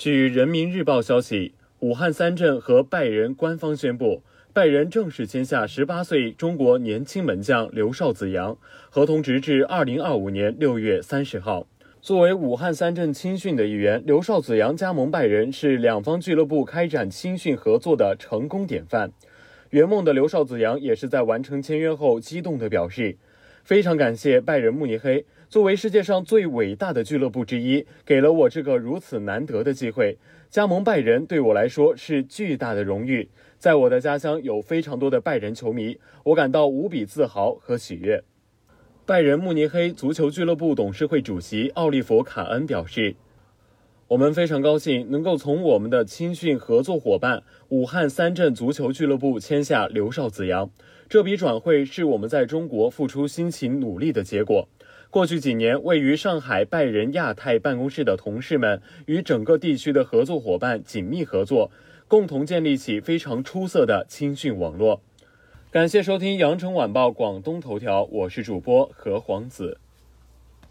[0.00, 8.56] 据人民日报消息，武汉三镇和拜仁官方宣布，拜仁正式签下十八岁中国年轻门将刘少子阳，
[8.88, 11.66] 合同直至二零二五年六月三十号。
[12.00, 19.12] 作为武汉三镇青训的一员，刘少子阳加盟拜仁是两方俱乐部开展青训合作的成功典范。
[19.68, 23.18] 圆梦的刘少子阳也是在完成签约后激动地表示
[23.62, 30.18] ：“非常感谢拜仁慕尼黑，作为世界上最伟大的俱乐部之一，给了我这个如此难得的机会。
[30.48, 33.28] 加盟拜仁对我来说是巨大的荣誉。
[33.58, 38.24] 在我的家乡有非常多的拜仁球迷，我感到无比自豪和喜悦。”
[39.06, 43.14] 拜仁慕尼黑足球俱乐部董事会主席奥利弗·卡恩表示
[44.10, 50.68] ：“我们非常高兴能够从我们的青训合作伙伴武汉三镇足球俱乐部签下刘少子阳。
[51.08, 54.68] 这笔转会是我们在中国付出辛勤努力的结果。
[55.10, 61.70] 过去几年，位于上海拜仁亚太办公室的同事们与整个地区的合作伙伴紧密合作，
[62.08, 65.00] 共同建立起非常出色的青训网络。”
[65.70, 69.78] 感谢收听羊城晚报广东头条，我是主播何皇子。